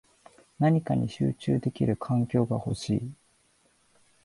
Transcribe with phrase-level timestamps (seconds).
[0.57, 3.11] 何かに集中できる環境が欲しい